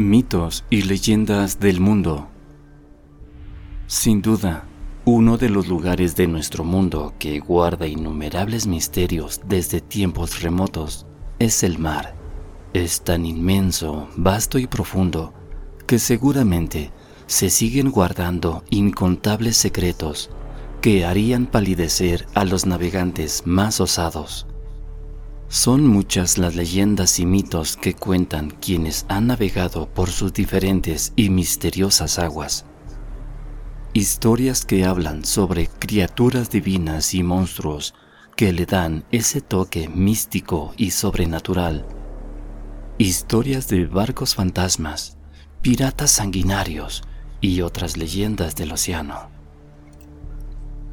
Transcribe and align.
Mitos 0.00 0.64
y 0.70 0.80
leyendas 0.80 1.60
del 1.60 1.78
mundo. 1.78 2.30
Sin 3.86 4.22
duda, 4.22 4.64
uno 5.04 5.36
de 5.36 5.50
los 5.50 5.68
lugares 5.68 6.16
de 6.16 6.26
nuestro 6.26 6.64
mundo 6.64 7.12
que 7.18 7.38
guarda 7.38 7.86
innumerables 7.86 8.66
misterios 8.66 9.42
desde 9.46 9.82
tiempos 9.82 10.40
remotos 10.40 11.04
es 11.38 11.62
el 11.64 11.78
mar. 11.78 12.14
Es 12.72 13.02
tan 13.02 13.26
inmenso, 13.26 14.08
vasto 14.16 14.58
y 14.58 14.66
profundo 14.66 15.34
que 15.86 15.98
seguramente 15.98 16.92
se 17.26 17.50
siguen 17.50 17.90
guardando 17.90 18.64
incontables 18.70 19.58
secretos 19.58 20.30
que 20.80 21.04
harían 21.04 21.44
palidecer 21.44 22.26
a 22.32 22.46
los 22.46 22.64
navegantes 22.64 23.42
más 23.44 23.82
osados. 23.82 24.46
Son 25.50 25.84
muchas 25.84 26.38
las 26.38 26.54
leyendas 26.54 27.18
y 27.18 27.26
mitos 27.26 27.76
que 27.76 27.94
cuentan 27.94 28.50
quienes 28.52 29.04
han 29.08 29.26
navegado 29.26 29.92
por 29.92 30.08
sus 30.08 30.32
diferentes 30.32 31.12
y 31.16 31.28
misteriosas 31.28 32.20
aguas. 32.20 32.66
Historias 33.92 34.64
que 34.64 34.84
hablan 34.84 35.24
sobre 35.24 35.66
criaturas 35.66 36.50
divinas 36.50 37.14
y 37.14 37.24
monstruos 37.24 37.96
que 38.36 38.52
le 38.52 38.64
dan 38.64 39.04
ese 39.10 39.40
toque 39.40 39.88
místico 39.88 40.72
y 40.76 40.92
sobrenatural. 40.92 41.84
Historias 42.98 43.66
de 43.66 43.86
barcos 43.86 44.36
fantasmas, 44.36 45.18
piratas 45.62 46.12
sanguinarios 46.12 47.02
y 47.40 47.62
otras 47.62 47.96
leyendas 47.96 48.54
del 48.54 48.70
océano. 48.70 49.30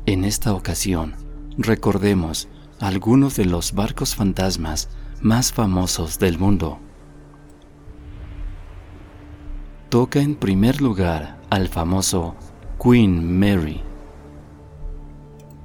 En 0.08 0.26
esta 0.26 0.56
ocasión, 0.56 1.16
recordemos 1.60 2.48
algunos 2.80 3.36
de 3.36 3.46
los 3.46 3.74
barcos 3.74 4.16
fantasmas 4.16 4.90
más 5.22 5.52
famosos 5.52 6.20
del 6.20 6.38
mundo. 6.38 6.80
Toca 9.90 10.20
en 10.20 10.36
primer 10.36 10.82
lugar 10.82 11.40
al 11.50 11.70
famoso 11.70 12.36
Queen 12.82 13.40
Mary. 13.40 13.82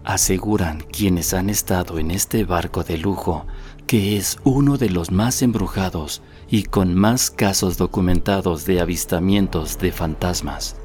Aseguran 0.05 0.81
quienes 0.81 1.35
han 1.35 1.51
estado 1.51 1.99
en 1.99 2.11
este 2.11 2.45
barco 2.45 2.83
de 2.83 2.99
lujo 2.99 3.47
que 3.87 4.17
es 4.17 4.39
uno 4.45 4.79
de 4.79 4.89
los 4.89 5.11
más 5.11 5.43
embrujados 5.43 6.23
y 6.49 6.63
con 6.63 6.95
más 6.95 7.31
casos 7.31 7.77
documentados 7.77 8.65
de 8.65 8.81
avistamientos 8.81 9.79
de 9.79 9.93
fantasmas. 9.93 10.77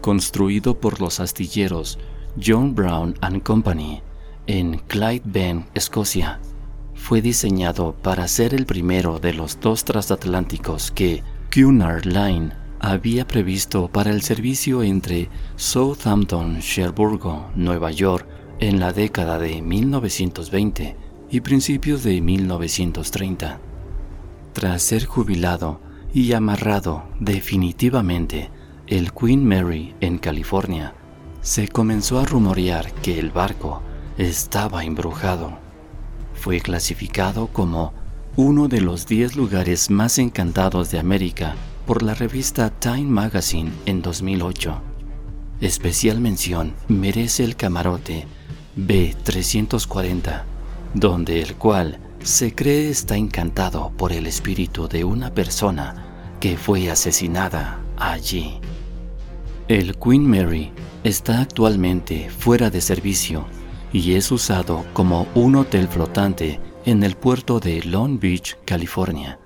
Construido 0.00 0.80
por 0.80 1.00
los 1.00 1.20
astilleros 1.20 1.98
John 2.42 2.74
Brown 2.74 3.14
Company, 3.44 4.02
en 4.46 4.78
Clydebank, 4.78 5.66
Escocia. 5.74 6.40
Fue 6.94 7.20
diseñado 7.20 7.94
para 8.02 8.28
ser 8.28 8.54
el 8.54 8.66
primero 8.66 9.18
de 9.18 9.34
los 9.34 9.60
dos 9.60 9.84
transatlánticos 9.84 10.90
que 10.90 11.22
Cunard 11.52 12.04
Line 12.04 12.52
había 12.80 13.26
previsto 13.26 13.88
para 13.88 14.10
el 14.10 14.22
servicio 14.22 14.82
entre 14.82 15.28
Southampton, 15.56 16.60
Cherburgo, 16.60 17.50
Nueva 17.54 17.90
York, 17.90 18.26
en 18.58 18.80
la 18.80 18.92
década 18.92 19.38
de 19.38 19.62
1920 19.62 20.96
y 21.30 21.40
principios 21.40 22.02
de 22.02 22.20
1930. 22.20 23.60
Tras 24.52 24.82
ser 24.82 25.06
jubilado 25.06 25.80
y 26.12 26.32
amarrado 26.32 27.04
definitivamente 27.20 28.50
el 28.86 29.12
Queen 29.12 29.44
Mary 29.44 29.94
en 30.00 30.18
California, 30.18 30.94
se 31.40 31.68
comenzó 31.68 32.20
a 32.20 32.26
rumorear 32.26 32.92
que 32.94 33.18
el 33.18 33.30
barco 33.30 33.82
estaba 34.18 34.84
embrujado. 34.84 35.58
Fue 36.34 36.60
clasificado 36.60 37.46
como 37.48 37.92
uno 38.36 38.68
de 38.68 38.80
los 38.80 39.06
10 39.06 39.36
lugares 39.36 39.90
más 39.90 40.18
encantados 40.18 40.90
de 40.90 40.98
América 40.98 41.54
por 41.86 42.02
la 42.02 42.14
revista 42.14 42.70
Time 42.70 43.04
Magazine 43.04 43.70
en 43.86 44.02
2008. 44.02 44.80
Especial 45.60 46.20
mención 46.20 46.74
merece 46.88 47.44
el 47.44 47.56
camarote 47.56 48.26
B340, 48.76 50.42
donde 50.94 51.42
el 51.42 51.54
cual 51.56 51.98
se 52.22 52.54
cree 52.54 52.88
está 52.88 53.16
encantado 53.16 53.92
por 53.96 54.12
el 54.12 54.26
espíritu 54.26 54.88
de 54.88 55.04
una 55.04 55.34
persona 55.34 56.36
que 56.40 56.56
fue 56.56 56.90
asesinada 56.90 57.80
allí. 57.96 58.60
El 59.68 59.96
Queen 59.96 60.28
Mary 60.28 60.72
está 61.04 61.40
actualmente 61.40 62.30
fuera 62.30 62.70
de 62.70 62.80
servicio 62.80 63.44
y 63.92 64.14
es 64.14 64.32
usado 64.32 64.84
como 64.92 65.28
un 65.34 65.56
hotel 65.56 65.88
flotante 65.88 66.60
en 66.84 67.02
el 67.02 67.16
puerto 67.16 67.58
de 67.60 67.82
Long 67.82 68.18
Beach, 68.18 68.56
California. 68.64 69.38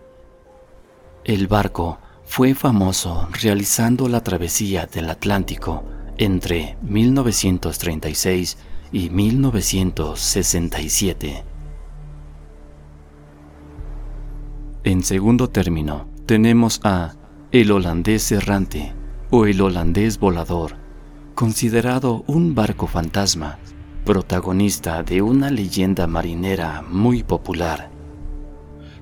El 1.25 1.49
barco 1.49 1.99
fue 2.25 2.55
famoso 2.55 3.29
realizando 3.33 4.09
la 4.09 4.23
travesía 4.23 4.87
del 4.87 5.11
Atlántico 5.11 5.83
entre 6.17 6.79
1936 6.83 8.57
y 8.93 9.11
1967. 9.11 11.43
En 14.84 15.03
segundo 15.03 15.51
término, 15.51 16.07
tenemos 16.27 16.81
a 16.84 17.17
el 17.51 17.73
holandés 17.73 18.31
errante 18.31 18.95
o 19.31 19.47
el 19.47 19.61
holandés 19.61 20.21
volador, 20.21 20.77
considerado 21.34 22.23
un 22.28 22.55
barco 22.55 22.87
fantasma 22.87 23.59
protagonista 24.06 25.03
de 25.03 25.21
una 25.21 25.50
leyenda 25.50 26.06
marinera 26.06 26.84
muy 26.89 27.25
popular. 27.25 27.91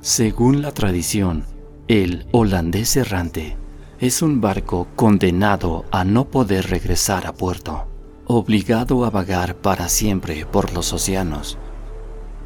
Según 0.01 0.63
la 0.63 0.73
tradición, 0.73 1.45
el 1.89 2.27
holandés 2.33 2.97
errante 2.97 3.59
es 4.01 4.23
un 4.23 4.41
barco 4.41 4.89
condenado 4.97 5.85
a 5.93 6.05
no 6.05 6.25
poder 6.31 6.71
regresar 6.71 7.27
a 7.27 7.35
puerto, 7.35 7.87
obligado 8.27 9.05
a 9.05 9.11
vagar 9.11 9.57
para 9.57 9.91
siempre 9.91 10.47
por 10.47 10.73
los 10.73 10.95
océanos. 10.95 11.59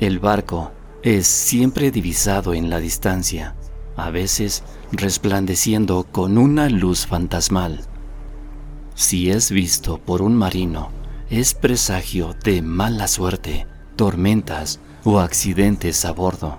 El 0.00 0.18
barco 0.18 0.72
es 1.04 1.28
siempre 1.28 1.92
divisado 1.92 2.54
en 2.54 2.70
la 2.70 2.80
distancia, 2.80 3.54
a 3.96 4.10
veces 4.10 4.64
resplandeciendo 4.90 6.08
con 6.10 6.36
una 6.36 6.68
luz 6.68 7.06
fantasmal. 7.06 7.82
Si 8.96 9.30
es 9.30 9.52
visto 9.52 9.98
por 9.98 10.22
un 10.22 10.34
marino, 10.34 10.97
es 11.30 11.54
presagio 11.54 12.34
de 12.42 12.62
mala 12.62 13.06
suerte, 13.06 13.66
tormentas 13.96 14.80
o 15.04 15.20
accidentes 15.20 16.04
a 16.04 16.12
bordo. 16.12 16.58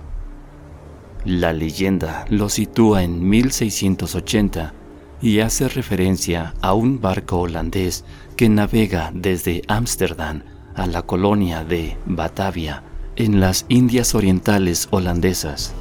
La 1.24 1.52
leyenda 1.52 2.24
lo 2.28 2.48
sitúa 2.48 3.02
en 3.02 3.28
1680 3.28 4.72
y 5.20 5.40
hace 5.40 5.68
referencia 5.68 6.54
a 6.60 6.72
un 6.72 7.00
barco 7.00 7.40
holandés 7.40 8.04
que 8.36 8.48
navega 8.48 9.10
desde 9.12 9.62
Ámsterdam 9.68 10.44
a 10.74 10.86
la 10.86 11.02
colonia 11.02 11.64
de 11.64 11.96
Batavia, 12.06 12.84
en 13.16 13.40
las 13.40 13.66
Indias 13.68 14.14
Orientales 14.14 14.88
holandesas. 14.90 15.74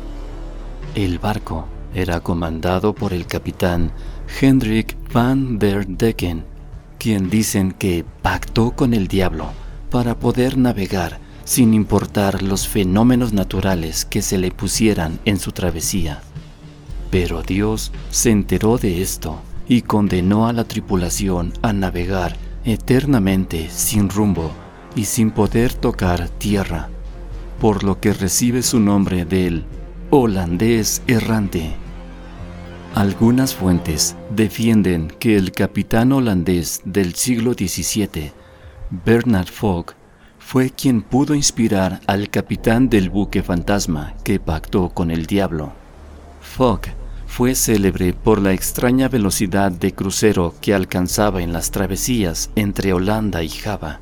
El 0.95 1.19
barco 1.19 1.67
era 1.93 2.19
comandado 2.19 2.93
por 2.93 3.13
el 3.13 3.27
capitán 3.27 3.91
Hendrik 4.41 4.97
van 5.13 5.57
der 5.57 5.87
Decken 5.87 6.48
quien 6.99 7.29
dicen 7.29 7.71
que 7.71 8.05
pactó 8.21 8.71
con 8.71 8.93
el 8.93 9.07
diablo 9.07 9.47
para 9.89 10.19
poder 10.19 10.57
navegar 10.57 11.19
sin 11.45 11.73
importar 11.73 12.43
los 12.43 12.67
fenómenos 12.67 13.33
naturales 13.33 14.05
que 14.05 14.21
se 14.21 14.37
le 14.37 14.51
pusieran 14.51 15.19
en 15.25 15.39
su 15.39 15.51
travesía. 15.51 16.21
Pero 17.09 17.41
Dios 17.41 17.91
se 18.11 18.29
enteró 18.29 18.77
de 18.77 19.01
esto 19.01 19.41
y 19.67 19.81
condenó 19.81 20.47
a 20.47 20.53
la 20.53 20.65
tripulación 20.65 21.53
a 21.63 21.73
navegar 21.73 22.35
eternamente 22.65 23.69
sin 23.71 24.09
rumbo 24.09 24.51
y 24.95 25.05
sin 25.05 25.31
poder 25.31 25.73
tocar 25.73 26.29
tierra, 26.29 26.89
por 27.59 27.83
lo 27.83 27.99
que 27.99 28.13
recibe 28.13 28.61
su 28.61 28.79
nombre 28.79 29.25
del 29.25 29.63
holandés 30.11 31.01
errante. 31.07 31.73
Algunas 32.95 33.53
fuentes 33.53 34.15
defienden 34.35 35.09
que 35.19 35.37
el 35.37 35.51
capitán 35.51 36.11
holandés 36.11 36.81
del 36.85 37.13
siglo 37.13 37.53
XVII, 37.53 38.31
Bernard 39.05 39.47
Fogg, 39.47 39.93
fue 40.39 40.71
quien 40.71 41.03
pudo 41.03 41.35
inspirar 41.35 42.01
al 42.07 42.29
capitán 42.29 42.89
del 42.89 43.11
buque 43.11 43.43
fantasma 43.43 44.15
que 44.23 44.39
pactó 44.39 44.89
con 44.89 45.11
el 45.11 45.27
diablo. 45.27 45.71
Fogg 46.41 46.81
fue 47.27 47.53
célebre 47.53 48.13
por 48.13 48.41
la 48.41 48.53
extraña 48.53 49.07
velocidad 49.07 49.71
de 49.71 49.93
crucero 49.93 50.55
que 50.59 50.73
alcanzaba 50.73 51.43
en 51.43 51.53
las 51.53 51.69
travesías 51.69 52.49
entre 52.55 52.91
Holanda 52.91 53.43
y 53.43 53.49
Java, 53.49 53.99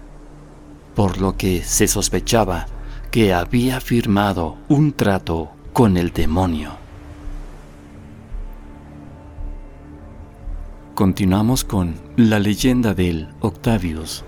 por 0.96 1.20
lo 1.20 1.36
que 1.36 1.62
se 1.64 1.90
sospechaba 1.90 2.68
que 3.12 3.34
había 3.34 3.82
firmado 3.82 4.58
un 4.70 4.94
trato 4.94 5.52
con 5.74 5.98
el 5.98 6.14
demonio. 6.14 6.87
Continuamos 10.98 11.64
con 11.64 11.94
la 12.16 12.40
leyenda 12.40 12.96
del 12.96 13.28
Octavius. 13.42 14.26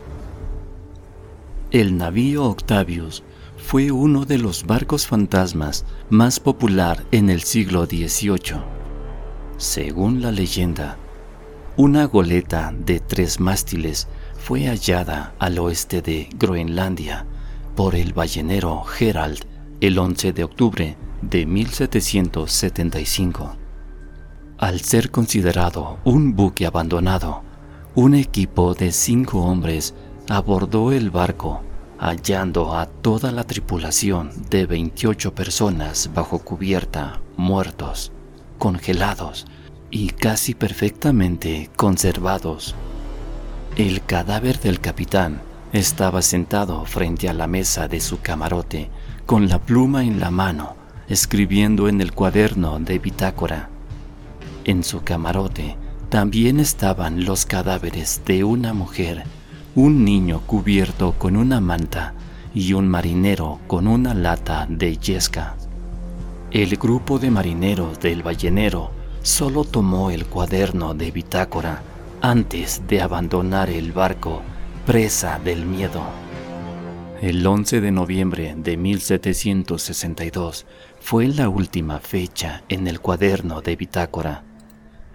El 1.71 1.97
navío 1.97 2.45
Octavius 2.45 3.23
fue 3.57 3.89
uno 3.89 4.25
de 4.25 4.37
los 4.37 4.67
barcos 4.67 5.07
fantasmas 5.07 5.83
más 6.11 6.39
popular 6.39 7.03
en 7.11 7.31
el 7.31 7.41
siglo 7.41 7.87
XVIII. 7.87 8.61
Según 9.57 10.21
la 10.21 10.31
leyenda, 10.31 10.99
una 11.75 12.05
goleta 12.05 12.71
de 12.77 12.99
tres 12.99 13.39
mástiles 13.39 14.07
fue 14.37 14.67
hallada 14.67 15.33
al 15.39 15.57
oeste 15.57 16.03
de 16.03 16.29
Groenlandia 16.37 17.25
por 17.75 17.95
el 17.95 18.13
ballenero 18.13 18.83
Gerald 18.83 19.39
el 19.81 19.97
11 19.97 20.33
de 20.33 20.43
octubre 20.43 20.97
de 21.23 21.47
1775. 21.47 23.55
Al 24.59 24.81
ser 24.81 25.09
considerado 25.09 25.99
un 26.03 26.35
buque 26.35 26.65
abandonado, 26.65 27.43
un 27.95 28.13
equipo 28.13 28.73
de 28.73 28.91
cinco 28.91 29.39
hombres 29.39 29.95
abordó 30.27 30.91
el 30.91 31.11
barco, 31.11 31.61
hallando 31.97 32.75
a 32.75 32.85
toda 32.85 33.31
la 33.31 33.45
tripulación 33.45 34.31
de 34.49 34.65
28 34.65 35.33
personas 35.33 36.11
bajo 36.13 36.39
cubierta, 36.39 37.21
muertos, 37.37 38.11
congelados 38.57 39.47
y 39.91 40.09
casi 40.09 40.55
perfectamente 40.55 41.69
conservados. 41.77 42.75
El 43.77 44.03
cadáver 44.03 44.59
del 44.59 44.81
capitán 44.81 45.41
estaba 45.71 46.21
sentado 46.21 46.83
frente 46.83 47.29
a 47.29 47.33
la 47.33 47.47
mesa 47.47 47.87
de 47.87 48.01
su 48.01 48.19
camarote 48.19 48.89
con 49.25 49.47
la 49.47 49.59
pluma 49.59 50.03
en 50.03 50.19
la 50.19 50.31
mano, 50.31 50.75
escribiendo 51.07 51.87
en 51.87 52.01
el 52.01 52.11
cuaderno 52.11 52.77
de 52.81 52.99
bitácora. 52.99 53.69
En 54.69 54.83
su 54.83 55.01
camarote 55.01 55.77
también 56.09 56.59
estaban 56.59 57.25
los 57.25 57.47
cadáveres 57.47 58.21
de 58.27 58.43
una 58.43 58.71
mujer, 58.71 59.23
un 59.73 60.05
niño 60.05 60.41
cubierto 60.45 61.13
con 61.13 61.37
una 61.37 61.59
manta 61.59 62.13
y 62.53 62.73
un 62.73 62.87
marinero 62.87 63.59
con 63.65 63.87
una 63.87 64.13
lata 64.13 64.67
de 64.69 64.95
yesca. 64.95 65.55
El 66.51 66.77
grupo 66.77 67.17
de 67.17 67.31
marineros 67.31 67.99
del 67.99 68.21
ballenero 68.21 68.91
solo 69.23 69.63
tomó 69.63 70.11
el 70.11 70.27
cuaderno 70.27 70.93
de 70.93 71.09
bitácora 71.09 71.81
antes 72.21 72.83
de 72.87 73.01
abandonar 73.01 73.71
el 73.71 73.91
barco 73.91 74.43
presa 74.85 75.39
del 75.43 75.65
miedo. 75.65 76.03
El 77.23 77.43
11 77.45 77.81
de 77.81 77.91
noviembre 77.91 78.53
de 78.55 78.77
1762 78.77 80.67
fue 80.99 81.27
la 81.27 81.49
última 81.49 81.99
fecha 81.99 82.61
en 82.69 82.87
el 82.87 82.99
cuaderno 82.99 83.61
de 83.61 83.75
bitácora. 83.75 84.43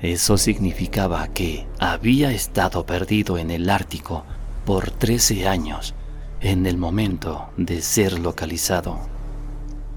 Eso 0.04 0.36
significaba 0.36 1.28
que 1.28 1.66
había 1.78 2.30
estado 2.30 2.84
perdido 2.84 3.38
en 3.38 3.50
el 3.50 3.70
Ártico 3.70 4.26
por 4.66 4.90
13 4.90 5.48
años 5.48 5.94
en 6.42 6.66
el 6.66 6.76
momento 6.76 7.48
de 7.56 7.80
ser 7.80 8.18
localizado. 8.18 8.98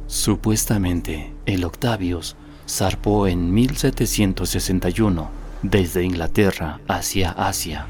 Supuestamente, 0.06 1.34
el 1.46 1.66
Octavius 1.66 2.38
zarpó 2.66 3.28
en 3.28 3.54
1761 3.54 5.30
desde 5.62 6.06
Inglaterra 6.06 6.80
hacia 6.88 7.32
Asia, 7.32 7.88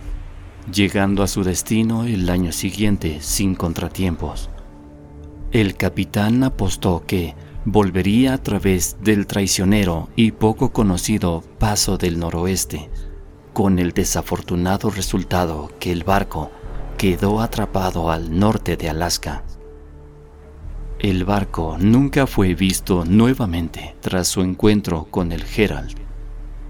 llegando 0.73 1.21
a 1.21 1.27
su 1.27 1.43
destino 1.43 2.05
el 2.05 2.31
año 2.31 2.51
siguiente 2.51 3.19
sin 3.21 3.53
contratiempos. 3.53 4.49
El 5.51 5.77
capitán 5.77 6.43
apostó 6.43 7.03
que 7.05 7.35
volvería 7.69 8.33
a 8.33 8.37
través 8.37 8.95
del 9.01 9.27
traicionero 9.27 10.07
y 10.15 10.31
poco 10.31 10.71
conocido 10.71 11.43
Paso 11.59 11.97
del 11.97 12.17
Noroeste, 12.17 12.89
con 13.51 13.77
el 13.77 13.91
desafortunado 13.91 14.89
resultado 14.89 15.69
que 15.77 15.91
el 15.91 16.05
barco 16.05 16.49
quedó 16.97 17.41
atrapado 17.41 18.09
al 18.09 18.39
norte 18.39 18.77
de 18.77 18.87
Alaska. 18.89 19.43
El 20.99 21.25
barco 21.25 21.75
nunca 21.77 22.25
fue 22.25 22.55
visto 22.55 23.03
nuevamente 23.03 23.97
tras 23.99 24.29
su 24.29 24.43
encuentro 24.43 25.03
con 25.11 25.33
el 25.33 25.43
Herald. 25.43 25.97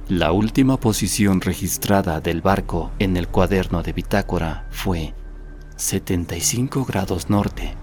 La 0.10 0.32
última 0.32 0.80
posición 0.80 1.42
registrada 1.42 2.22
del 2.22 2.42
barco 2.42 2.90
en 2.98 3.18
el 3.18 3.28
cuaderno 3.28 3.84
de 3.84 3.94
bitácora 3.94 4.68
fue 4.72 5.14
75 5.76 6.86
grados 6.86 7.30
norte, 7.30 7.76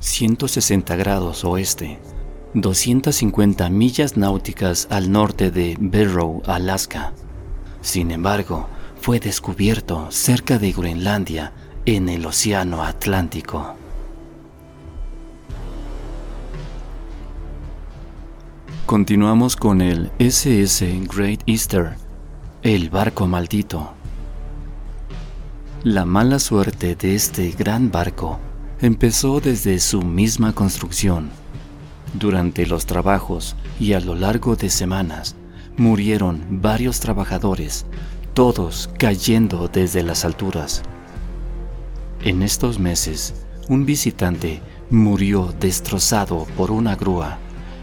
160 0.00 0.96
grados 0.96 1.44
oeste, 1.44 2.00
250 2.54 3.70
millas 3.70 4.16
náuticas 4.16 4.86
al 4.90 5.10
norte 5.10 5.50
de 5.50 5.76
Barrow, 5.80 6.42
Alaska. 6.46 7.12
Sin 7.80 8.10
embargo, 8.10 8.68
fue 9.00 9.20
descubierto 9.20 10.10
cerca 10.10 10.58
de 10.58 10.72
Groenlandia 10.72 11.52
en 11.86 12.08
el 12.08 12.26
Océano 12.26 12.82
Atlántico. 12.82 13.74
Continuamos 18.84 19.56
con 19.56 19.80
el 19.80 20.10
SS 20.18 20.84
Great 21.08 21.40
Easter, 21.46 21.96
el 22.62 22.90
barco 22.90 23.26
maldito. 23.26 23.94
La 25.82 26.04
mala 26.04 26.38
suerte 26.38 26.94
de 26.96 27.14
este 27.14 27.50
gran 27.52 27.90
barco 27.90 28.38
empezó 28.80 29.40
desde 29.40 29.78
su 29.78 30.02
misma 30.02 30.52
construcción. 30.52 31.41
Durante 32.14 32.66
los 32.66 32.86
trabajos 32.86 33.56
y 33.80 33.94
a 33.94 34.00
lo 34.00 34.14
largo 34.14 34.56
de 34.56 34.70
semanas 34.70 35.34
murieron 35.76 36.60
varios 36.62 37.00
trabajadores, 37.00 37.86
todos 38.34 38.90
cayendo 38.98 39.68
desde 39.68 40.02
las 40.02 40.24
alturas. 40.24 40.82
En 42.22 42.42
estos 42.42 42.78
meses, 42.78 43.34
un 43.68 43.86
visitante 43.86 44.60
murió 44.90 45.54
destrozado 45.58 46.46
por 46.56 46.70
una 46.70 46.96
grúa 46.96 47.38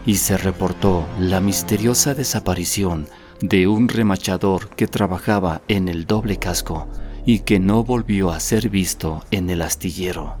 y 0.06 0.16
se 0.16 0.38
reportó 0.38 1.06
la 1.18 1.40
misteriosa 1.40 2.14
desaparición 2.14 3.08
de 3.40 3.66
un 3.66 3.88
remachador 3.88 4.68
que 4.70 4.86
trabajaba 4.86 5.62
en 5.68 5.88
el 5.88 6.06
doble 6.06 6.36
casco 6.38 6.86
y 7.26 7.40
que 7.40 7.58
no 7.58 7.84
volvió 7.84 8.30
a 8.30 8.40
ser 8.40 8.68
visto 8.68 9.24
en 9.30 9.50
el 9.50 9.62
astillero. 9.62 10.36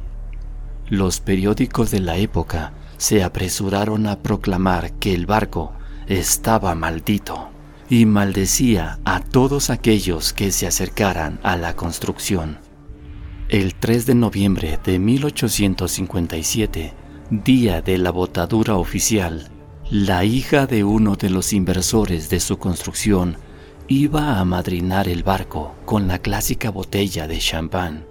Los 0.88 1.20
periódicos 1.20 1.90
de 1.90 2.00
la 2.00 2.16
época 2.16 2.72
se 3.00 3.24
apresuraron 3.24 4.06
a 4.06 4.18
proclamar 4.18 4.92
que 4.92 5.14
el 5.14 5.24
barco 5.24 5.72
estaba 6.06 6.74
maldito 6.74 7.48
y 7.88 8.04
maldecía 8.04 8.98
a 9.06 9.20
todos 9.20 9.70
aquellos 9.70 10.34
que 10.34 10.52
se 10.52 10.66
acercaran 10.66 11.40
a 11.42 11.56
la 11.56 11.74
construcción. 11.74 12.58
El 13.48 13.74
3 13.74 14.04
de 14.04 14.14
noviembre 14.14 14.78
de 14.84 14.98
1857, 14.98 16.92
día 17.30 17.80
de 17.80 17.96
la 17.96 18.10
botadura 18.10 18.76
oficial, 18.76 19.48
la 19.90 20.24
hija 20.24 20.66
de 20.66 20.84
uno 20.84 21.16
de 21.16 21.30
los 21.30 21.54
inversores 21.54 22.28
de 22.28 22.38
su 22.38 22.58
construcción 22.58 23.38
iba 23.88 24.38
a 24.38 24.44
madrinar 24.44 25.08
el 25.08 25.22
barco 25.22 25.74
con 25.86 26.06
la 26.06 26.18
clásica 26.18 26.70
botella 26.70 27.26
de 27.26 27.38
champán. 27.38 28.09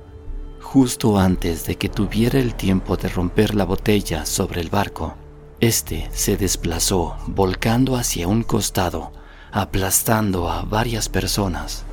Justo 0.72 1.18
antes 1.18 1.66
de 1.66 1.78
que 1.78 1.90
tuviera 1.90 2.38
el 2.38 2.54
tiempo 2.54 2.96
de 2.96 3.10
romper 3.10 3.56
la 3.56 3.66
botella 3.66 4.28
sobre 4.28 4.62
el 4.62 4.70
barco, 4.70 5.16
este 5.60 6.08
se 6.14 6.38
desplazó 6.38 7.18
volcando 7.26 7.96
hacia 7.96 8.28
un 8.28 8.44
costado, 8.44 9.12
aplastando 9.52 10.48
a 10.48 10.62
varias 10.62 11.10
personas. 11.10 11.86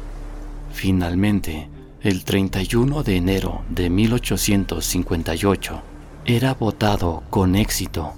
Finalmente, 0.74 1.70
el 2.02 2.26
31 2.26 3.02
de 3.02 3.16
enero 3.16 3.62
de 3.70 3.88
1858, 3.88 5.80
era 6.26 6.52
votado 6.52 7.22
con 7.30 7.56
éxito, 7.56 8.12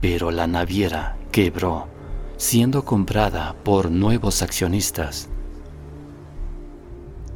pero 0.00 0.30
la 0.30 0.46
naviera 0.46 1.16
quebró, 1.32 1.88
siendo 2.36 2.84
comprada 2.84 3.56
por 3.64 3.90
nuevos 3.90 4.40
accionistas. 4.42 5.28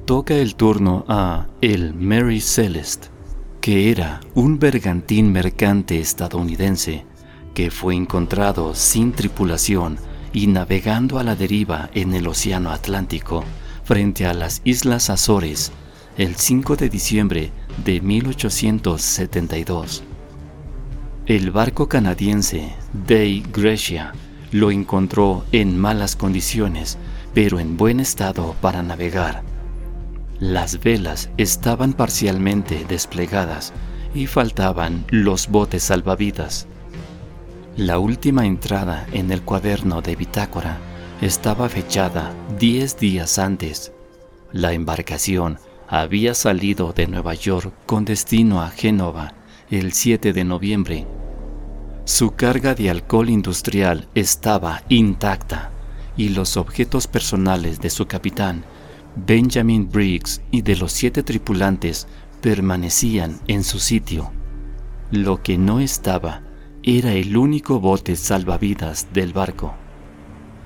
Toca 0.04 0.34
el 0.34 0.56
turno 0.56 1.04
a 1.08 1.46
el 1.60 1.94
Mary 1.94 2.40
Celeste, 2.40 3.08
que 3.60 3.90
era 3.90 4.20
un 4.34 4.58
bergantín 4.58 5.30
mercante 5.30 6.00
estadounidense 6.00 7.04
que 7.54 7.70
fue 7.70 7.94
encontrado 7.94 8.74
sin 8.74 9.12
tripulación 9.12 9.98
y 10.32 10.46
navegando 10.46 11.18
a 11.18 11.24
la 11.24 11.36
deriva 11.36 11.90
en 11.94 12.14
el 12.14 12.26
Océano 12.26 12.70
Atlántico 12.70 13.44
frente 13.84 14.26
a 14.26 14.34
las 14.34 14.60
Islas 14.64 15.10
Azores 15.10 15.72
el 16.16 16.36
5 16.36 16.76
de 16.76 16.88
diciembre 16.88 17.52
de 17.84 18.00
1872. 18.00 20.02
El 21.26 21.50
barco 21.50 21.88
canadiense 21.88 22.72
Dei 23.06 23.44
Grecia 23.52 24.12
lo 24.52 24.70
encontró 24.70 25.44
en 25.52 25.78
malas 25.78 26.16
condiciones, 26.16 26.98
pero 27.34 27.60
en 27.60 27.76
buen 27.76 28.00
estado 28.00 28.56
para 28.60 28.82
navegar. 28.82 29.49
Las 30.40 30.80
velas 30.80 31.30
estaban 31.36 31.92
parcialmente 31.92 32.84
desplegadas 32.88 33.72
y 34.14 34.26
faltaban 34.26 35.04
los 35.10 35.48
botes 35.48 35.84
salvavidas. 35.84 36.66
La 37.76 37.98
última 37.98 38.46
entrada 38.46 39.06
en 39.12 39.30
el 39.30 39.42
cuaderno 39.42 40.02
de 40.02 40.16
bitácora 40.16 40.78
estaba 41.20 41.68
fechada 41.68 42.32
10 42.58 42.98
días 42.98 43.38
antes. 43.38 43.92
La 44.52 44.72
embarcación 44.72 45.58
había 45.86 46.34
salido 46.34 46.92
de 46.92 47.06
Nueva 47.06 47.34
York 47.34 47.72
con 47.86 48.04
destino 48.04 48.62
a 48.62 48.70
Génova 48.70 49.34
el 49.70 49.92
7 49.92 50.32
de 50.32 50.44
noviembre 50.44 51.06
su 52.10 52.32
carga 52.32 52.74
de 52.74 52.90
alcohol 52.90 53.30
industrial 53.30 54.08
estaba 54.16 54.82
intacta 54.88 55.70
y 56.16 56.30
los 56.30 56.56
objetos 56.56 57.06
personales 57.06 57.80
de 57.80 57.88
su 57.88 58.06
capitán, 58.06 58.64
Benjamin 59.26 59.90
Briggs, 59.90 60.40
y 60.50 60.62
de 60.62 60.76
los 60.76 60.92
siete 60.92 61.22
tripulantes 61.22 62.06
permanecían 62.40 63.40
en 63.48 63.64
su 63.64 63.78
sitio. 63.78 64.30
Lo 65.10 65.42
que 65.42 65.58
no 65.58 65.80
estaba 65.80 66.42
era 66.82 67.12
el 67.12 67.36
único 67.36 67.80
bote 67.80 68.16
salvavidas 68.16 69.08
del 69.12 69.32
barco. 69.32 69.74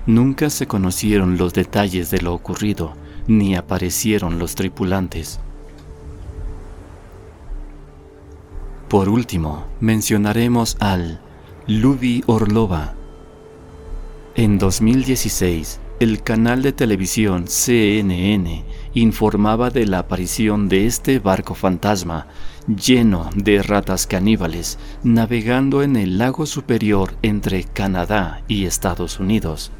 Nunca 0.05 0.49
se 0.49 0.67
conocieron 0.67 1.37
los 1.37 1.53
detalles 1.53 2.11
de 2.11 2.21
lo 2.21 2.33
ocurrido, 2.33 2.93
ni 3.27 3.55
aparecieron 3.55 4.39
los 4.39 4.55
tripulantes. 4.55 5.39
Por 8.87 9.09
último, 9.09 9.65
mencionaremos 9.79 10.77
al 10.79 11.19
Luby 11.67 12.23
Orlova. 12.27 12.93
En 14.35 14.59
2016, 14.59 15.79
el 15.99 16.23
canal 16.23 16.61
de 16.61 16.73
televisión 16.73 17.47
CNN 17.47 18.65
informaba 18.93 19.69
de 19.69 19.85
la 19.85 19.99
aparición 19.99 20.67
de 20.67 20.87
este 20.87 21.19
barco 21.19 21.55
fantasma 21.55 22.27
lleno 22.67 23.29
de 23.33 23.63
ratas 23.63 24.05
caníbales 24.05 24.77
navegando 25.03 25.83
en 25.83 25.95
el 25.95 26.17
lago 26.17 26.45
superior 26.45 27.15
entre 27.21 27.63
Canadá 27.63 28.43
y 28.49 28.65
Estados 28.65 29.21
Unidos. 29.21 29.71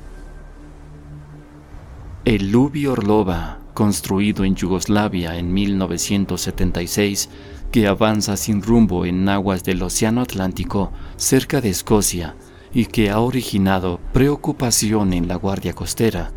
El 2.23 2.49
Luby 2.49 2.87
Orlova, 2.87 3.59
construido 3.73 4.45
en 4.45 4.55
Yugoslavia 4.55 5.37
en 5.37 5.53
1976, 5.53 7.29
que 7.71 7.87
avanza 7.87 8.37
sin 8.37 8.61
rumbo 8.61 9.05
en 9.05 9.27
aguas 9.27 9.65
del 9.65 9.83
Océano 9.83 10.21
Atlántico 10.21 10.93
cerca 11.17 11.59
de 11.59 11.69
Escocia 11.69 12.35
y 12.75 12.87
que 12.87 13.09
ha 13.09 13.19
originado 13.19 14.01
preocupación 14.11 15.13
en 15.13 15.29
la 15.29 15.35
Guardia 15.35 15.73
Costera, 15.73 16.33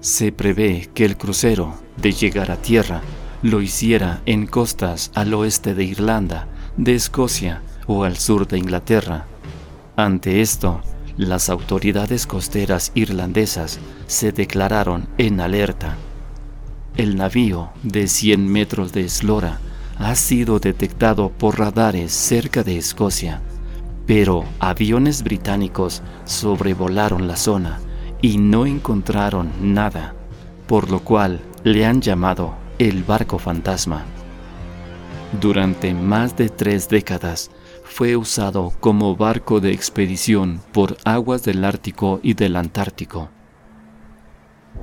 se 0.00 0.30
prevé 0.30 0.88
que 0.94 1.04
el 1.04 1.18
crucero, 1.18 1.74
de 1.96 2.12
llegar 2.12 2.52
a 2.52 2.56
tierra, 2.56 3.02
lo 3.42 3.60
hiciera 3.60 4.22
en 4.24 4.46
costas 4.46 5.10
al 5.14 5.34
oeste 5.34 5.74
de 5.74 5.84
Irlanda, 5.84 6.46
de 6.76 6.94
Escocia 6.94 7.62
o 7.86 8.04
al 8.04 8.16
sur 8.16 8.46
de 8.46 8.58
Inglaterra. 8.58 9.26
Ante 9.96 10.40
esto, 10.40 10.80
las 11.16 11.50
autoridades 11.50 12.26
costeras 12.26 12.92
irlandesas 12.94 13.80
se 14.06 14.30
declararon 14.30 15.08
en 15.18 15.40
alerta. 15.40 15.96
El 16.96 17.16
navío 17.16 17.70
de 17.82 18.06
100 18.06 18.46
metros 18.46 18.92
de 18.92 19.06
eslora 19.06 19.58
ha 19.98 20.14
sido 20.14 20.60
detectado 20.60 21.30
por 21.30 21.58
radares 21.58 22.12
cerca 22.12 22.62
de 22.62 22.78
Escocia, 22.78 23.42
pero 24.10 24.44
aviones 24.58 25.22
británicos 25.22 26.02
sobrevolaron 26.24 27.28
la 27.28 27.36
zona 27.36 27.78
y 28.20 28.38
no 28.38 28.66
encontraron 28.66 29.52
nada, 29.60 30.16
por 30.66 30.90
lo 30.90 31.04
cual 31.04 31.40
le 31.62 31.86
han 31.86 32.00
llamado 32.00 32.56
el 32.80 33.04
barco 33.04 33.38
fantasma. 33.38 34.04
Durante 35.40 35.94
más 35.94 36.36
de 36.36 36.48
tres 36.48 36.88
décadas 36.88 37.52
fue 37.84 38.16
usado 38.16 38.72
como 38.80 39.14
barco 39.14 39.60
de 39.60 39.70
expedición 39.70 40.60
por 40.72 40.96
aguas 41.04 41.44
del 41.44 41.64
Ártico 41.64 42.18
y 42.20 42.34
del 42.34 42.56
Antártico. 42.56 43.28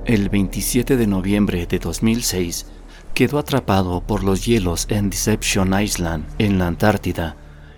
El 0.06 0.30
27 0.30 0.96
de 0.96 1.06
noviembre 1.06 1.68
de 1.68 1.80
2006 1.80 2.68
quedó 3.14 3.40
atrapado 3.40 4.00
por 4.08 4.24
los 4.24 4.46
hielos 4.46 4.88
en 4.90 5.10
Deception 5.10 5.78
Island, 5.78 6.24
en 6.38 6.60
la 6.60 6.68
Antártida, 6.68 7.36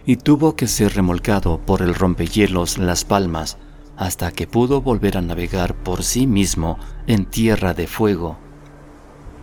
y 0.10 0.18
tuvo 0.18 0.56
que 0.56 0.66
ser 0.66 0.96
remolcado 0.96 1.60
por 1.60 1.84
el 1.84 1.94
rompehielos 1.94 2.80
Las 2.80 3.06
Palmas 3.06 3.60
hasta 3.96 4.32
que 4.32 4.48
pudo 4.48 4.82
volver 4.82 5.18
a 5.18 5.22
navegar 5.22 5.75
por 5.75 6.01
sí 6.01 6.25
mismo 6.25 6.80
en 7.06 7.28
Tierra 7.28 7.75
de 7.75 7.86
Fuego. 7.86 8.39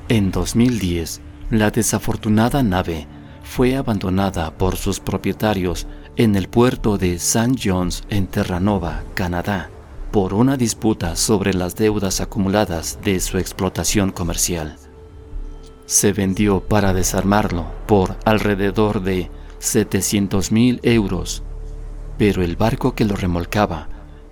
En 0.08 0.32
2010, 0.32 1.20
la 1.50 1.70
desafortunada 1.70 2.64
nave 2.64 3.06
fue 3.44 3.76
abandonada 3.76 4.58
por 4.58 4.74
sus 4.74 4.98
propietarios 4.98 5.86
en 6.16 6.34
el 6.34 6.48
puerto 6.48 6.98
de 6.98 7.14
St. 7.14 7.54
John's 7.62 8.02
en 8.08 8.26
Terranova, 8.26 9.04
Canadá, 9.14 9.70
por 10.10 10.34
una 10.34 10.56
disputa 10.56 11.14
sobre 11.14 11.54
las 11.54 11.76
deudas 11.76 12.20
acumuladas 12.20 12.98
de 13.04 13.20
su 13.20 13.38
explotación 13.38 14.10
comercial. 14.10 14.78
Se 15.84 16.12
vendió 16.12 16.58
para 16.58 16.92
desarmarlo 16.92 17.66
por 17.86 18.16
alrededor 18.24 19.00
de 19.00 19.30
700 19.66 20.52
mil 20.52 20.80
euros, 20.82 21.42
pero 22.18 22.42
el 22.42 22.56
barco 22.56 22.94
que 22.94 23.04
lo 23.04 23.16
remolcaba, 23.16 23.88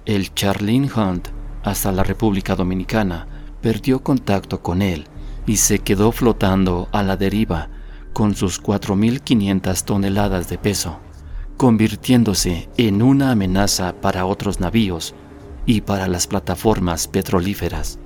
el 0.07 0.33
Charlene 0.33 0.91
Hunt, 0.95 1.29
hasta 1.63 1.93
la 1.93 2.05
República 2.05 2.55
Dominicana, 2.55 3.27
perdió 3.61 4.03
contacto 4.03 4.63
con 4.63 4.81
él 4.81 5.07
y 5.47 5.57
se 5.57 5.81
quedó 5.81 6.13
flotando 6.13 6.89
a 6.93 7.03
la 7.03 7.17
deriva 7.17 7.69
con 8.13 8.35
sus 8.35 8.63
4.500 8.63 9.85
toneladas 9.85 10.49
de 10.49 10.59
peso, 10.59 10.99
convirtiéndose 11.57 12.69
en 12.77 13.03
una 13.03 13.33
amenaza 13.33 13.95
para 14.01 14.27
otros 14.27 14.61
navíos 14.61 15.15
y 15.67 15.81
para 15.81 16.07
las 16.07 16.27
plataformas 16.27 17.09
petrolíferas. 17.09 17.99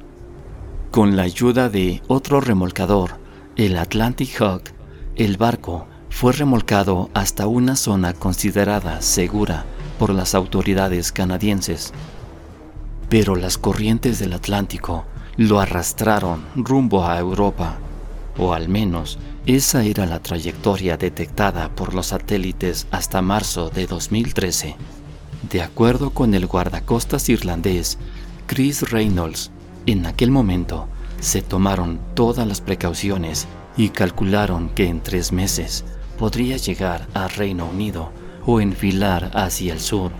Con 0.90 1.16
la 1.16 1.24
ayuda 1.24 1.68
de 1.68 2.02
otro 2.08 2.40
remolcador, 2.40 3.18
el 3.56 3.76
Atlantic 3.76 4.40
Hawk, 4.40 4.62
el 5.16 5.36
barco 5.36 5.86
fue 6.18 6.32
remolcado 6.32 7.10
hasta 7.14 7.46
una 7.46 7.76
zona 7.76 8.12
considerada 8.12 9.02
segura 9.02 9.64
por 10.00 10.10
las 10.10 10.34
autoridades 10.34 11.12
canadienses. 11.12 11.92
Pero 13.08 13.36
las 13.36 13.56
corrientes 13.56 14.18
del 14.18 14.32
Atlántico 14.32 15.04
lo 15.36 15.60
arrastraron 15.60 16.44
rumbo 16.56 17.06
a 17.06 17.20
Europa, 17.20 17.76
o 18.36 18.52
al 18.52 18.68
menos 18.68 19.20
esa 19.46 19.84
era 19.84 20.06
la 20.06 20.18
trayectoria 20.18 20.96
detectada 20.96 21.68
por 21.68 21.94
los 21.94 22.06
satélites 22.06 22.88
hasta 22.90 23.22
marzo 23.22 23.70
de 23.70 23.86
2013. 23.86 24.74
De 25.48 25.62
acuerdo 25.62 26.10
con 26.10 26.34
el 26.34 26.48
guardacostas 26.48 27.28
irlandés 27.28 27.96
Chris 28.48 28.90
Reynolds, 28.90 29.52
en 29.86 30.04
aquel 30.04 30.32
momento 30.32 30.88
se 31.20 31.42
tomaron 31.42 32.00
todas 32.14 32.44
las 32.44 32.60
precauciones 32.60 33.46
y 33.76 33.90
calcularon 33.90 34.68
que 34.70 34.88
en 34.88 35.00
tres 35.00 35.30
meses 35.30 35.84
podría 36.18 36.56
llegar 36.56 37.08
a 37.14 37.28
Reino 37.28 37.66
Unido 37.66 38.12
o 38.44 38.60
enfilar 38.60 39.30
hacia 39.34 39.72
el 39.72 39.80
sur. 39.80 40.10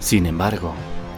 Sin 0.00 0.26
embargo, 0.26 0.74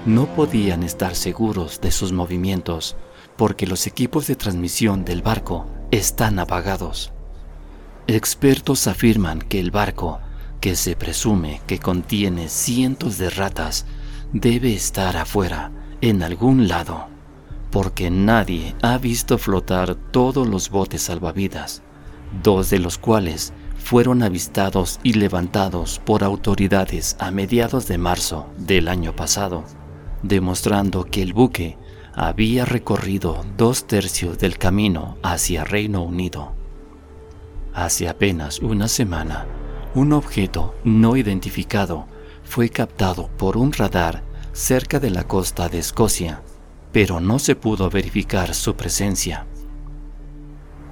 no 0.06 0.26
podían 0.34 0.82
estar 0.82 1.14
seguros 1.14 1.80
de 1.80 1.90
sus 1.90 2.12
movimientos 2.12 2.96
porque 3.36 3.66
los 3.66 3.86
equipos 3.86 4.26
de 4.26 4.36
transmisión 4.36 5.04
del 5.04 5.22
barco 5.22 5.66
están 5.90 6.38
apagados. 6.38 7.12
Expertos 8.06 8.86
afirman 8.86 9.40
que 9.40 9.60
el 9.60 9.70
barco, 9.70 10.20
que 10.60 10.76
se 10.76 10.96
presume 10.96 11.60
que 11.66 11.78
contiene 11.78 12.48
cientos 12.48 13.18
de 13.18 13.30
ratas, 13.30 13.86
debe 14.32 14.74
estar 14.74 15.16
afuera, 15.16 15.70
en 16.00 16.22
algún 16.22 16.68
lado, 16.68 17.06
porque 17.70 18.10
nadie 18.10 18.74
ha 18.82 18.98
visto 18.98 19.38
flotar 19.38 19.94
todos 19.94 20.46
los 20.46 20.70
botes 20.70 21.02
salvavidas, 21.02 21.82
dos 22.42 22.70
de 22.70 22.78
los 22.78 22.98
cuales 22.98 23.52
fueron 23.88 24.22
avistados 24.22 25.00
y 25.02 25.14
levantados 25.14 25.98
por 26.04 26.22
autoridades 26.22 27.16
a 27.18 27.30
mediados 27.30 27.88
de 27.88 27.96
marzo 27.96 28.46
del 28.58 28.86
año 28.86 29.16
pasado 29.16 29.64
demostrando 30.22 31.04
que 31.04 31.22
el 31.22 31.32
buque 31.32 31.78
había 32.14 32.64
recorrido 32.64 33.44
dos 33.56 33.86
tercios 33.86 34.38
del 34.38 34.58
camino 34.58 35.16
hacia 35.22 35.64
Reino 35.64 36.02
Unido. 36.02 36.52
Hace 37.74 38.08
apenas 38.08 38.58
una 38.58 38.88
semana, 38.88 39.46
un 39.94 40.12
objeto 40.12 40.74
no 40.84 41.16
identificado 41.16 42.06
fue 42.42 42.70
captado 42.70 43.28
por 43.36 43.56
un 43.56 43.72
radar 43.72 44.22
cerca 44.52 44.98
de 44.98 45.10
la 45.10 45.24
costa 45.24 45.68
de 45.68 45.78
Escocia, 45.78 46.42
pero 46.92 47.20
no 47.20 47.38
se 47.38 47.54
pudo 47.54 47.88
verificar 47.90 48.54
su 48.54 48.74
presencia. 48.74 49.46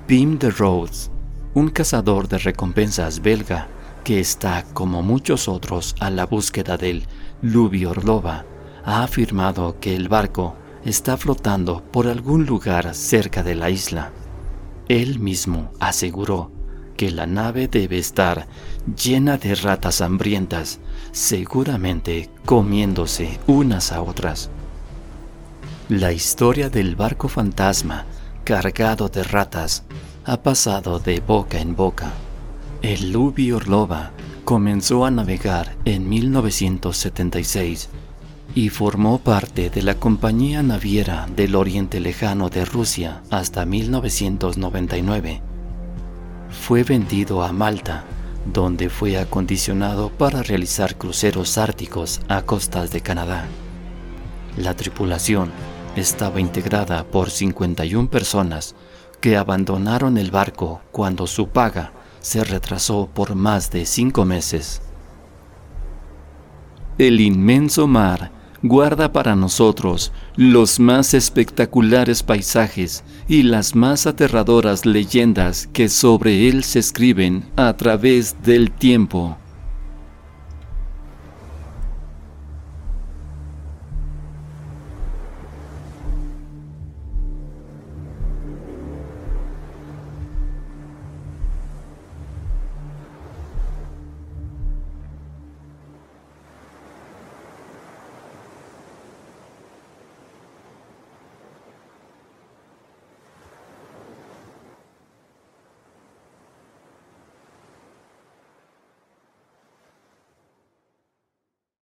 Pim 0.06 0.38
de 0.38 0.50
Rhodes, 0.50 1.10
un 1.56 1.70
cazador 1.70 2.28
de 2.28 2.36
recompensas 2.36 3.22
belga 3.22 3.68
que 4.04 4.20
está, 4.20 4.62
como 4.74 5.00
muchos 5.00 5.48
otros, 5.48 5.94
a 6.00 6.10
la 6.10 6.26
búsqueda 6.26 6.76
del 6.76 7.06
Luby 7.40 7.86
Orlova, 7.86 8.44
ha 8.84 9.02
afirmado 9.02 9.80
que 9.80 9.96
el 9.96 10.10
barco 10.10 10.54
está 10.84 11.16
flotando 11.16 11.82
por 11.82 12.08
algún 12.08 12.44
lugar 12.44 12.94
cerca 12.94 13.42
de 13.42 13.54
la 13.54 13.70
isla. 13.70 14.12
Él 14.88 15.18
mismo 15.18 15.72
aseguró 15.80 16.50
que 16.94 17.10
la 17.10 17.26
nave 17.26 17.68
debe 17.68 17.96
estar 17.96 18.46
llena 18.94 19.38
de 19.38 19.54
ratas 19.54 20.02
hambrientas, 20.02 20.78
seguramente 21.10 22.28
comiéndose 22.44 23.40
unas 23.46 23.92
a 23.92 24.02
otras. 24.02 24.50
La 25.88 26.12
historia 26.12 26.68
del 26.68 26.96
barco 26.96 27.28
fantasma 27.28 28.04
cargado 28.44 29.08
de 29.08 29.24
ratas 29.24 29.84
ha 30.28 30.42
pasado 30.42 30.98
de 30.98 31.20
boca 31.20 31.60
en 31.60 31.76
boca. 31.76 32.12
El 32.82 33.12
Luby 33.12 33.52
Orlova 33.52 34.10
comenzó 34.44 35.04
a 35.04 35.10
navegar 35.12 35.76
en 35.84 36.08
1976 36.08 37.88
y 38.52 38.70
formó 38.70 39.18
parte 39.18 39.70
de 39.70 39.82
la 39.82 39.94
Compañía 39.94 40.64
Naviera 40.64 41.28
del 41.36 41.54
Oriente 41.54 42.00
Lejano 42.00 42.48
de 42.48 42.64
Rusia 42.64 43.22
hasta 43.30 43.64
1999. 43.64 45.42
Fue 46.50 46.82
vendido 46.82 47.44
a 47.44 47.52
Malta, 47.52 48.02
donde 48.52 48.88
fue 48.88 49.18
acondicionado 49.18 50.10
para 50.10 50.42
realizar 50.42 50.96
cruceros 50.96 51.56
árticos 51.56 52.20
a 52.26 52.42
costas 52.42 52.90
de 52.90 53.00
Canadá. 53.00 53.46
La 54.56 54.74
tripulación 54.74 55.52
estaba 55.94 56.40
integrada 56.40 57.04
por 57.04 57.30
51 57.30 58.10
personas 58.10 58.74
que 59.26 59.36
abandonaron 59.36 60.18
el 60.18 60.30
barco 60.30 60.82
cuando 60.92 61.26
su 61.26 61.48
paga 61.48 61.90
se 62.20 62.44
retrasó 62.44 63.10
por 63.12 63.34
más 63.34 63.72
de 63.72 63.84
cinco 63.84 64.24
meses. 64.24 64.80
El 66.96 67.20
inmenso 67.20 67.88
mar 67.88 68.30
guarda 68.62 69.10
para 69.10 69.34
nosotros 69.34 70.12
los 70.36 70.78
más 70.78 71.12
espectaculares 71.12 72.22
paisajes 72.22 73.02
y 73.26 73.42
las 73.42 73.74
más 73.74 74.06
aterradoras 74.06 74.86
leyendas 74.86 75.66
que 75.72 75.88
sobre 75.88 76.48
él 76.48 76.62
se 76.62 76.78
escriben 76.78 77.50
a 77.56 77.76
través 77.76 78.44
del 78.44 78.70
tiempo. 78.70 79.38